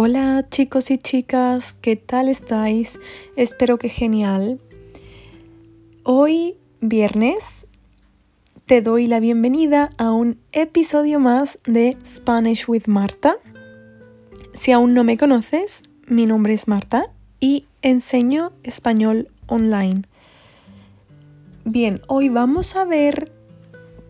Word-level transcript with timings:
Hola 0.00 0.46
chicos 0.48 0.92
y 0.92 0.98
chicas, 0.98 1.72
¿qué 1.72 1.96
tal 1.96 2.28
estáis? 2.28 3.00
Espero 3.34 3.78
que 3.78 3.88
genial. 3.88 4.60
Hoy, 6.04 6.56
viernes, 6.80 7.66
te 8.64 8.80
doy 8.80 9.08
la 9.08 9.18
bienvenida 9.18 9.90
a 9.98 10.12
un 10.12 10.38
episodio 10.52 11.18
más 11.18 11.58
de 11.66 11.98
Spanish 12.06 12.68
with 12.68 12.84
Marta. 12.86 13.38
Si 14.54 14.70
aún 14.70 14.94
no 14.94 15.02
me 15.02 15.18
conoces, 15.18 15.82
mi 16.06 16.26
nombre 16.26 16.54
es 16.54 16.68
Marta 16.68 17.10
y 17.40 17.66
enseño 17.82 18.52
español 18.62 19.26
online. 19.48 20.02
Bien, 21.64 22.02
hoy 22.06 22.28
vamos 22.28 22.76
a 22.76 22.84
ver 22.84 23.32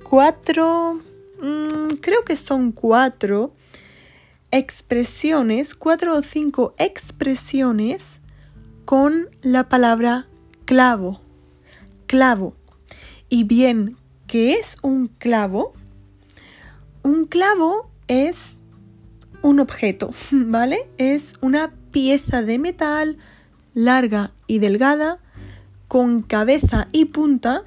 cuatro, 0.02 1.00
mm, 1.40 1.94
creo 2.02 2.26
que 2.26 2.36
son 2.36 2.72
cuatro 2.72 3.54
expresiones, 4.50 5.74
cuatro 5.74 6.16
o 6.16 6.22
cinco 6.22 6.74
expresiones 6.78 8.20
con 8.84 9.28
la 9.42 9.68
palabra 9.68 10.26
clavo. 10.64 11.20
Clavo. 12.06 12.56
Y 13.28 13.44
bien, 13.44 13.96
¿qué 14.26 14.54
es 14.54 14.78
un 14.82 15.08
clavo? 15.08 15.74
Un 17.02 17.24
clavo 17.26 17.90
es 18.06 18.60
un 19.42 19.60
objeto, 19.60 20.10
¿vale? 20.30 20.88
Es 20.96 21.34
una 21.40 21.72
pieza 21.90 22.42
de 22.42 22.58
metal 22.58 23.18
larga 23.74 24.32
y 24.46 24.58
delgada 24.58 25.18
con 25.86 26.22
cabeza 26.22 26.88
y 26.92 27.06
punta 27.06 27.64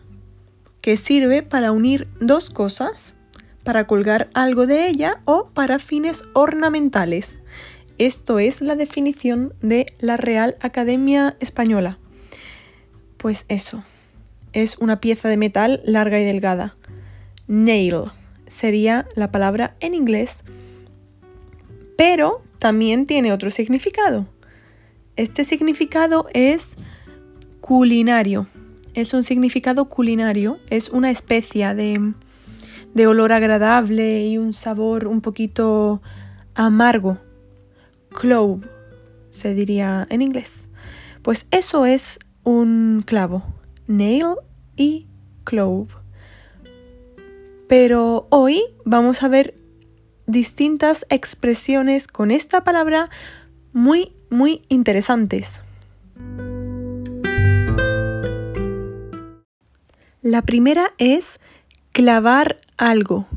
que 0.82 0.98
sirve 0.98 1.44
para 1.44 1.72
unir 1.72 2.08
dos 2.20 2.50
cosas 2.50 3.14
para 3.64 3.88
colgar 3.88 4.30
algo 4.34 4.68
de 4.68 4.88
ella 4.88 5.22
o 5.26 5.50
para 5.54 5.80
fines 5.80 6.24
ornamentales. 6.34 7.38
Esto 7.98 8.40
es 8.40 8.62
la 8.62 8.76
definición 8.76 9.54
de 9.62 9.86
la 10.00 10.18
Real 10.18 10.56
Academia 10.62 11.36
Española. 11.40 12.00
Pues 13.18 13.46
eso, 13.48 13.84
es 14.54 14.78
una 14.80 15.00
pieza 15.00 15.30
de 15.30 15.38
metal 15.38 15.82
larga 15.86 16.20
y 16.20 16.26
delgada. 16.26 16.76
Nail 17.48 18.06
sería 18.48 19.08
la 19.16 19.32
palabra 19.32 19.76
en 19.80 19.94
inglés, 19.94 20.38
pero 21.98 22.42
también 22.58 23.06
tiene 23.06 23.32
otro 23.32 23.52
significado. 23.52 24.28
Este 25.16 25.46
significado 25.46 26.28
es 26.34 26.78
culinario. 27.60 28.48
Es 28.94 29.14
un 29.14 29.24
significado 29.24 29.86
culinario, 29.86 30.60
es 30.70 30.90
una 30.90 31.12
especie 31.12 31.74
de 31.76 32.14
de 32.94 33.08
olor 33.08 33.32
agradable 33.32 34.26
y 34.26 34.38
un 34.38 34.54
sabor 34.54 35.08
un 35.08 35.22
poquito 35.22 36.02
amargo. 36.56 37.18
Clove, 38.10 38.68
se 39.30 39.54
diría 39.54 40.08
en 40.10 40.22
inglés. 40.22 40.70
Pues 41.22 41.48
eso 41.52 41.86
es 41.86 42.20
un 42.44 43.04
clavo. 43.06 43.44
Nail 43.88 44.36
y 44.76 45.08
clove. 45.44 45.94
Pero 47.68 48.28
hoy 48.30 48.62
vamos 48.84 49.24
a 49.24 49.30
ver 49.30 49.56
distintas 50.26 51.06
expresiones 51.10 52.08
con 52.08 52.32
esta 52.32 52.64
palabra 52.64 53.10
muy, 53.74 54.14
muy 54.30 54.64
interesantes. 54.68 55.62
La 60.22 60.42
primera 60.44 60.94
es 60.98 61.40
clavar 61.92 62.58
algo. 62.78 63.28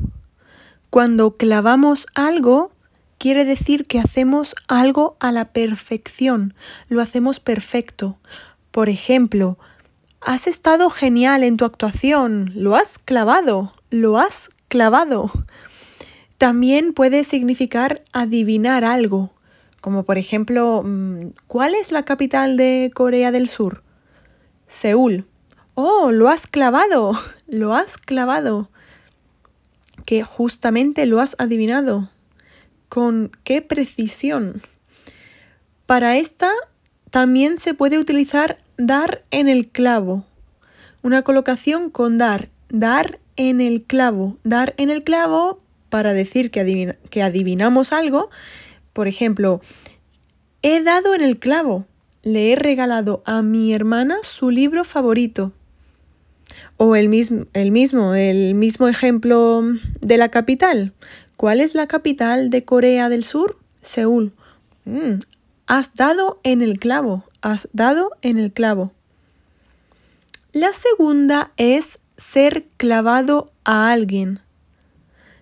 Cuando 0.91 1.37
clavamos 1.37 2.07
algo, 2.15 2.71
quiere 3.19 3.45
decir 3.45 3.87
que 3.87 3.99
hacemos 3.99 4.55
algo 4.69 5.17
a 5.19 5.33
la 5.33 5.47
perfección, 5.47 6.55
lo 6.89 7.01
hacemos 7.01 7.41
perfecto. 7.41 8.17
Por 8.71 8.89
ejemplo, 8.89 9.59
has 10.21 10.47
estado 10.47 10.89
genial 10.91 11.43
en 11.43 11.57
tu 11.57 11.65
actuación, 11.65 12.53
lo 12.55 12.77
has 12.77 12.99
clavado, 12.99 13.73
lo 13.91 14.19
has 14.19 14.51
clavado. 14.69 15.33
También 16.39 16.93
puede 16.93 17.25
significar 17.25 18.03
adivinar 18.13 18.85
algo, 18.85 19.33
como 19.81 20.05
por 20.05 20.17
ejemplo, 20.17 20.83
mm, 20.85 21.33
¿cuál 21.47 21.75
es 21.75 21.93
la 21.93 22.05
capital 22.05 22.57
de 22.57 22.91
Corea 22.95 23.33
del 23.33 23.49
Sur? 23.49 23.83
Seúl. 24.69 25.27
Oh, 25.75 26.13
lo 26.13 26.29
has 26.29 26.47
clavado, 26.47 27.13
lo 27.47 27.75
has 27.75 27.99
clavado 27.99 28.71
que 30.05 30.23
justamente 30.23 31.07
lo 31.07 31.21
has 31.21 31.37
adivinado. 31.39 32.11
¿Con 32.89 33.33
qué 33.43 33.63
precisión? 33.63 34.63
Para 35.87 36.17
esta 36.17 36.51
también 37.11 37.59
se 37.59 37.75
puede 37.75 37.99
utilizar 37.99 38.59
dar 38.77 39.25
en 39.31 39.49
el 39.49 39.69
clavo. 39.69 40.27
Una 41.03 41.23
colocación 41.23 41.91
con 41.91 42.19
dar. 42.19 42.51
Dar 42.69 43.19
en 43.37 43.61
el 43.61 43.83
clavo. 43.83 44.39
Dar 44.45 44.75
en 44.77 44.91
el 44.91 45.05
clavo 45.05 45.61
para 45.89 46.13
decir 46.13 46.51
que, 46.51 46.97
que 47.11 47.23
adivinamos 47.23 47.93
algo. 47.93 48.31
Por 48.93 49.09
ejemplo, 49.09 49.61
he 50.63 50.83
dado 50.83 51.15
en 51.15 51.23
el 51.23 51.39
clavo. 51.39 51.87
Le 52.23 52.53
he 52.53 52.57
regalado 52.57 53.23
a 53.27 53.43
mi 53.43 53.75
hermana 53.75 54.19
su 54.23 54.51
libro 54.51 54.85
favorito. 54.85 55.53
O 56.77 56.97
el 56.97 57.09
mismo, 57.09 57.47
el 57.53 57.71
mismo, 57.71 58.15
el 58.15 58.55
mismo 58.55 58.89
ejemplo 58.89 59.63
de 60.01 60.17
la 60.17 60.29
capital. 60.29 60.93
¿Cuál 61.37 61.61
es 61.61 61.75
la 61.75 61.87
capital 61.87 62.51
de 62.51 62.65
Corea 62.65 63.09
del 63.09 63.25
Sur? 63.25 63.57
Seúl. 63.83 64.33
Mm, 64.85 65.21
has 65.67 65.95
dado 65.95 66.41
en 66.43 66.63
el 66.63 66.79
clavo. 66.79 67.25
Has 67.43 67.69
dado 67.73 68.11
en 68.23 68.39
el 68.39 68.53
clavo. 68.53 68.93
La 70.53 70.73
segunda 70.73 71.53
es 71.57 71.99
ser 72.17 72.67
clavado 72.77 73.51
a 73.65 73.91
alguien. 73.91 74.41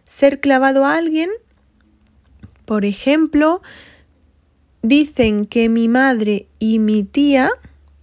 Ser 0.05 0.41
clavado 0.41 0.85
a 0.85 0.97
alguien, 0.97 1.31
por 2.65 2.85
ejemplo, 2.85 3.63
dicen 4.83 5.47
que 5.47 5.69
mi 5.69 5.89
madre 5.89 6.47
y 6.59 6.79
mi 6.79 7.03
tía, 7.03 7.51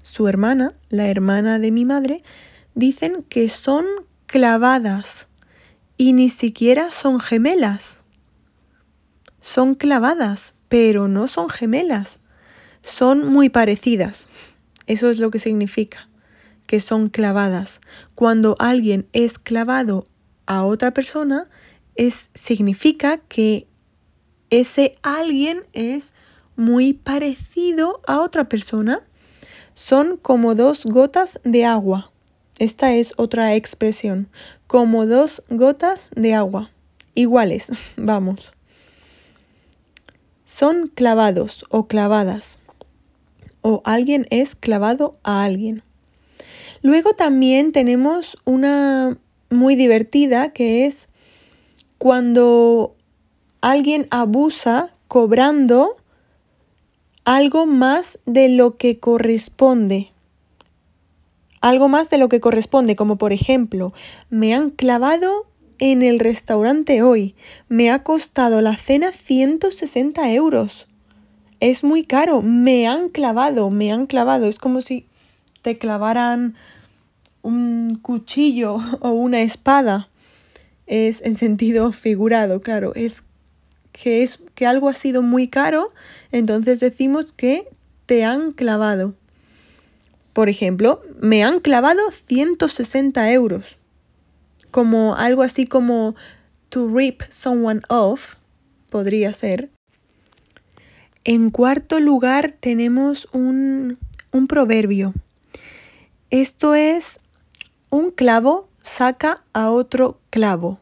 su 0.04 0.28
hermana, 0.28 0.74
la 0.90 1.08
hermana 1.08 1.60
de 1.60 1.72
mi 1.72 1.86
madre, 1.86 2.24
dicen 2.80 3.24
que 3.28 3.50
son 3.50 3.86
clavadas 4.26 5.28
y 5.98 6.14
ni 6.14 6.30
siquiera 6.30 6.92
son 6.92 7.20
gemelas. 7.20 7.98
Son 9.42 9.76
clavadas, 9.76 10.54
pero 10.70 11.08
no 11.08 11.28
son 11.28 11.50
gemelas. 11.50 12.22
Son 12.82 13.28
muy 13.28 13.50
parecidas. 13.50 14.30
Eso 14.88 15.10
es 15.10 15.20
lo 15.20 15.30
que 15.30 15.40
significa, 15.40 16.08
que 16.68 16.80
son 16.80 17.10
clavadas. 17.10 17.82
Cuando 18.16 18.56
alguien 18.60 19.08
es 19.12 19.40
clavado 19.40 20.08
a 20.46 20.64
otra 20.64 20.92
persona, 20.92 21.50
es, 21.96 22.30
significa 22.34 23.18
que 23.18 23.68
ese 24.50 24.94
alguien 25.04 25.64
es 25.74 26.14
muy 26.56 26.94
parecido 26.94 28.02
a 28.08 28.22
otra 28.22 28.48
persona. 28.48 29.02
Son 29.74 30.16
como 30.16 30.56
dos 30.56 30.86
gotas 30.86 31.42
de 31.44 31.66
agua. 31.66 32.12
Esta 32.60 32.94
es 32.94 33.14
otra 33.16 33.56
expresión, 33.56 34.28
como 34.68 35.06
dos 35.06 35.44
gotas 35.50 36.10
de 36.14 36.34
agua, 36.34 36.70
iguales, 37.16 37.72
vamos. 37.96 38.52
Son 40.44 40.90
clavados 40.90 41.64
o 41.70 41.88
clavadas, 41.88 42.60
o 43.62 43.82
alguien 43.86 44.28
es 44.30 44.56
clavado 44.56 45.18
a 45.24 45.46
alguien. 45.46 45.84
Luego 46.82 47.14
también 47.14 47.72
tenemos 47.72 48.36
una 48.44 49.18
muy 49.50 49.76
divertida 49.76 50.52
que 50.52 50.86
es 50.86 51.08
cuando 51.98 52.94
alguien 53.62 54.06
abusa 54.12 54.90
cobrando 55.08 55.96
algo 57.24 57.66
más 57.66 58.20
de 58.26 58.50
lo 58.50 58.76
que 58.76 59.00
corresponde 59.00 60.12
algo 61.62 61.88
más 61.90 62.10
de 62.10 62.18
lo 62.18 62.30
que 62.30 62.40
corresponde, 62.40 62.96
como 62.96 63.18
por 63.18 63.34
ejemplo, 63.34 63.94
me 64.30 64.54
han 64.54 64.70
clavado 64.70 65.46
en 65.80 66.02
el 66.02 66.20
restaurante 66.20 67.02
hoy, 67.02 67.36
me 67.70 67.90
ha 67.90 68.04
costado 68.04 68.62
la 68.62 68.78
cena 68.78 69.12
160 69.12 70.32
euros. 70.34 70.88
Es 71.60 71.84
muy 71.84 72.04
caro, 72.04 72.42
me 72.42 72.88
han 72.88 73.10
clavado, 73.10 73.70
me 73.70 73.92
han 73.92 74.06
clavado. 74.06 74.48
Es 74.48 74.60
como 74.60 74.82
si 74.82 75.06
te 75.62 75.78
clavaran 75.78 76.56
un 77.42 78.00
cuchillo 78.02 78.78
o 79.00 79.12
una 79.12 79.42
espada. 79.42 80.10
Es 80.86 81.22
en 81.22 81.36
sentido 81.36 81.92
figurado, 81.94 82.62
claro. 82.62 82.94
Es 82.96 83.24
que 83.92 84.24
es 84.24 84.44
que 84.56 84.66
algo 84.66 84.88
ha 84.88 84.94
sido 84.94 85.22
muy 85.22 85.48
caro, 85.48 85.92
entonces 86.32 86.80
decimos 86.80 87.34
que 87.34 87.68
te 88.06 88.24
han 88.24 88.52
clavado. 88.52 89.16
Por 90.40 90.48
ejemplo, 90.48 91.02
me 91.20 91.44
han 91.44 91.60
clavado 91.60 92.00
160 92.12 93.30
euros. 93.34 93.78
Como 94.72 95.18
algo 95.18 95.44
así 95.44 95.68
como 95.68 96.16
to 96.70 96.88
rip 96.88 97.24
someone 97.28 97.82
off, 97.90 98.36
podría 98.90 99.34
ser. 99.34 99.70
En 101.26 101.50
cuarto 101.50 102.00
lugar 102.00 102.54
tenemos 102.58 103.28
un, 103.34 103.98
un 104.32 104.48
proverbio. 104.48 105.14
Esto 106.30 106.74
es 106.74 107.20
un 107.90 108.10
clavo 108.10 108.70
saca 108.82 109.44
a 109.52 109.72
otro 109.72 110.22
clavo. 110.30 110.80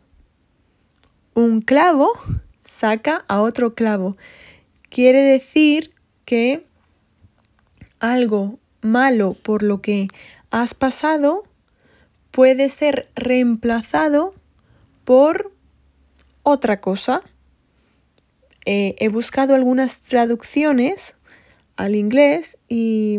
Un 1.34 1.62
clavo 1.62 2.12
saca 2.62 3.26
a 3.28 3.42
otro 3.42 3.74
clavo. 3.74 4.18
Quiere 4.92 5.24
decir 5.24 5.96
que 6.26 6.64
algo 8.00 8.60
malo 8.92 9.36
por 9.36 9.64
lo 9.64 9.82
que 9.82 10.08
has 10.50 10.74
pasado 10.74 11.44
puede 12.32 12.70
ser 12.70 13.10
reemplazado 13.16 14.34
por 15.04 15.52
otra 16.44 16.80
cosa. 16.80 17.22
Eh, 18.66 18.96
he 19.00 19.10
buscado 19.10 19.56
algunas 19.56 20.02
traducciones 20.02 21.16
al 21.78 21.96
inglés 21.96 22.58
y, 22.68 23.18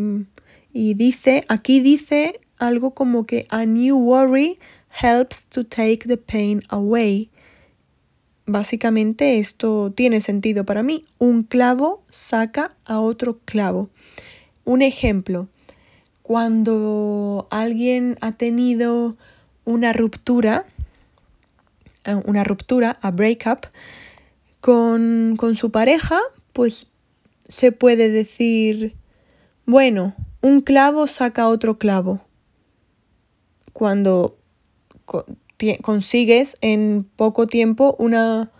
y 0.72 0.94
dice, 0.94 1.44
aquí 1.48 1.80
dice 1.80 2.40
algo 2.58 2.92
como 2.92 3.24
que 3.24 3.46
a 3.48 3.64
new 3.64 3.96
worry 3.96 4.58
helps 5.02 5.46
to 5.46 5.64
take 5.64 6.06
the 6.06 6.16
pain 6.16 6.62
away. 6.68 7.30
Básicamente 8.46 9.38
esto 9.38 9.92
tiene 9.94 10.20
sentido 10.20 10.64
para 10.64 10.82
mí. 10.82 11.04
Un 11.18 11.42
clavo 11.42 12.02
saca 12.10 12.76
a 12.84 13.00
otro 13.00 13.40
clavo. 13.44 13.90
Un 14.64 14.82
ejemplo, 14.82 15.48
cuando 16.28 17.48
alguien 17.50 18.18
ha 18.20 18.32
tenido 18.32 19.16
una 19.64 19.94
ruptura, 19.94 20.66
eh, 22.04 22.16
una 22.26 22.44
ruptura, 22.44 22.98
a 23.00 23.10
breakup, 23.10 23.68
con, 24.60 25.36
con 25.38 25.54
su 25.54 25.70
pareja, 25.70 26.20
pues 26.52 26.86
se 27.48 27.72
puede 27.72 28.10
decir, 28.10 28.94
bueno, 29.64 30.14
un 30.42 30.60
clavo 30.60 31.06
saca 31.06 31.48
otro 31.48 31.78
clavo. 31.78 32.20
Cuando 33.72 34.36
consigues 35.80 36.58
en 36.60 37.08
poco 37.16 37.46
tiempo 37.46 37.96
una, 37.98 38.50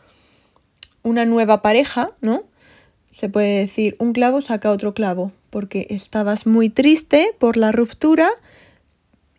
una 1.03 1.27
nueva 1.27 1.61
pareja, 1.61 2.13
¿no? 2.23 2.45
Se 3.11 3.29
puede 3.29 3.59
decir, 3.59 3.95
un 3.99 4.15
clavo 4.15 4.41
saca 4.41 4.71
otro 4.71 4.95
clavo, 4.95 5.33
porque 5.51 5.87
estabas 5.91 6.47
muy 6.47 6.69
triste 6.69 7.35
por 7.39 7.57
la 7.57 7.73
ruptura 7.73 8.31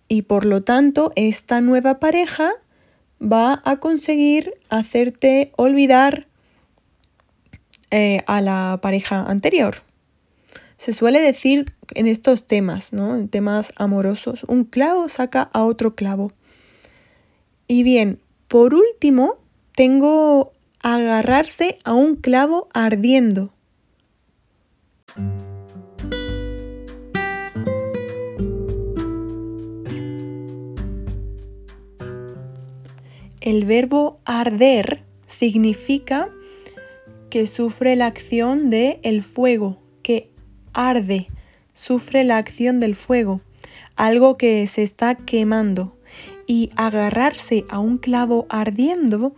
y 0.08 0.24
por 0.24 0.46
lo 0.46 0.64
tanto 0.64 1.12
esta 1.16 1.62
nueva 1.62 2.00
pareja 2.00 2.52
va 3.22 3.62
a 3.66 3.78
conseguir 3.78 4.54
hacerte 4.70 5.52
olvidar 5.56 6.28
eh, 7.92 8.24
a 8.28 8.42
la 8.42 8.80
pareja 8.82 9.24
anterior. 9.24 9.78
Se 10.78 10.94
suele 10.94 11.20
decir 11.20 11.74
en 11.94 12.08
estos 12.08 12.48
temas, 12.48 12.94
¿no? 12.94 13.16
En 13.16 13.28
temas 13.28 13.74
amorosos, 13.76 14.46
un 14.46 14.64
clavo 14.64 15.10
saca 15.10 15.50
a 15.54 15.64
otro 15.64 15.96
clavo. 15.96 16.32
Y 17.68 17.84
bien, 17.84 18.20
por 18.48 18.74
último, 18.74 19.38
tengo 19.76 20.54
agarrarse 20.82 21.78
a 21.84 21.94
un 21.94 22.16
clavo 22.16 22.70
ardiendo. 22.74 23.52
El 33.42 33.64
verbo 33.64 34.18
arder 34.26 35.04
significa 35.26 36.30
que 37.30 37.48
sufre 37.48 37.96
la 37.96 38.08
acción 38.08 38.70
de 38.70 39.00
el 39.04 39.24
fuego, 39.24 39.80
que 40.04 40.30
arde, 40.74 41.28
sufre 41.74 42.26
la 42.26 42.38
acción 42.38 42.80
del 42.80 42.96
fuego, 42.96 43.40
algo 43.96 44.38
que 44.38 44.68
se 44.68 44.84
está 44.84 45.16
quemando. 45.16 45.96
Y 46.48 46.72
agarrarse 46.76 47.64
a 47.70 47.80
un 47.80 47.98
clavo 47.98 48.46
ardiendo, 48.50 49.36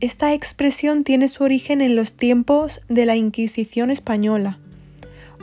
esta 0.00 0.34
expresión 0.34 1.04
tiene 1.04 1.28
su 1.28 1.44
origen 1.44 1.80
en 1.80 1.96
los 1.96 2.16
tiempos 2.16 2.82
de 2.88 3.06
la 3.06 3.16
Inquisición 3.16 3.90
española. 3.90 4.58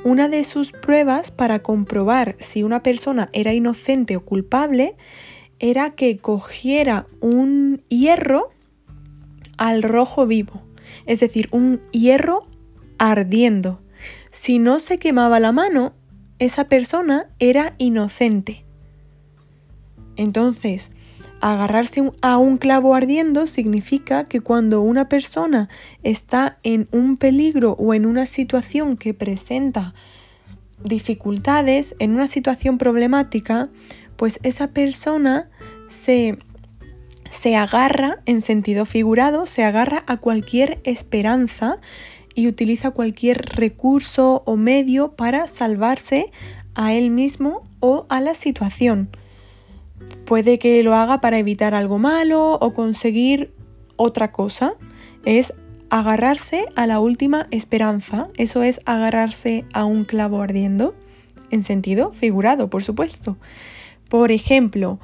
Una 0.04 0.28
de 0.28 0.44
sus 0.44 0.74
pruebas 0.74 1.32
para 1.32 1.60
comprobar 1.60 2.36
si 2.40 2.62
una 2.64 2.84
persona 2.84 3.30
era 3.34 3.54
inocente 3.54 4.16
o 4.16 4.26
culpable 4.26 4.96
era 5.60 5.92
que 5.92 6.18
cogiera 6.18 7.06
un 7.20 7.82
hierro 7.90 8.50
al 9.58 9.84
rojo 9.84 10.26
vivo, 10.26 10.62
es 11.06 11.20
decir, 11.20 11.50
un 11.52 11.82
hierro 11.92 12.48
ardiendo. 12.98 13.82
Si 14.32 14.60
no 14.60 14.80
se 14.80 14.98
quemaba 14.98 15.40
la 15.40 15.52
mano, 15.52 15.94
esa 16.40 16.66
persona 16.66 17.30
era 17.40 17.76
inocente. 17.78 18.64
Entonces, 20.16 20.92
agarrarse 21.42 22.12
a 22.22 22.38
un 22.38 22.58
clavo 22.58 22.96
ardiendo 22.96 23.48
significa 23.48 24.28
que 24.28 24.42
cuando 24.42 24.82
una 24.82 25.10
persona 25.10 25.70
está 26.04 26.58
en 26.64 26.88
un 26.92 27.18
peligro 27.18 27.74
o 27.80 27.94
en 27.94 28.06
una 28.06 28.26
situación 28.26 28.98
que 28.98 29.14
presenta 29.14 29.94
dificultades, 30.84 31.96
en 32.00 32.12
una 32.12 32.28
situación 32.28 32.78
problemática, 32.78 33.70
pues 34.20 34.42
esa 34.44 34.68
persona 34.68 35.50
se, 35.88 36.38
se 37.32 37.56
agarra, 37.56 38.20
en 38.26 38.42
sentido 38.42 38.86
figurado, 38.86 39.46
se 39.46 39.64
agarra 39.64 40.04
a 40.08 40.18
cualquier 40.18 40.82
esperanza 40.84 41.78
y 42.36 42.48
utiliza 42.48 42.92
cualquier 42.92 43.38
recurso 43.56 44.44
o 44.46 44.58
medio 44.58 45.16
para 45.16 45.48
salvarse 45.48 46.32
a 46.76 46.94
él 46.94 47.12
mismo 47.12 47.64
o 47.80 48.08
a 48.10 48.20
la 48.20 48.36
situación. 48.36 49.10
Puede 50.26 50.60
que 50.60 50.84
lo 50.84 50.96
haga 50.96 51.22
para 51.22 51.40
evitar 51.40 51.74
algo 51.74 51.98
malo 51.98 52.56
o 52.56 52.74
conseguir 52.74 53.54
otra 53.96 54.34
cosa. 54.34 54.74
Es 55.24 55.54
agarrarse 55.90 56.66
a 56.76 56.88
la 56.88 57.00
última 57.00 57.48
esperanza. 57.52 58.28
Eso 58.36 58.64
es 58.64 58.82
agarrarse 58.84 59.64
a 59.72 59.86
un 59.86 60.04
clavo 60.04 60.42
ardiendo, 60.42 60.94
en 61.52 61.64
sentido 61.64 62.12
figurado, 62.12 62.70
por 62.70 62.84
supuesto. 62.84 63.38
Por 64.10 64.32
ejemplo, 64.32 65.00